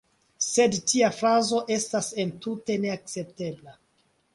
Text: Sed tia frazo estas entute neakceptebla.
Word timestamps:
Sed 0.45 0.77
tia 0.93 1.11
frazo 1.19 1.61
estas 1.77 2.11
entute 2.27 2.83
neakceptebla. 2.89 3.81